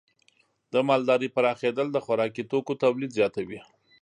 [0.73, 3.59] د مالدارۍ پراخېدل د خوراکي توکو تولید زیاتوي.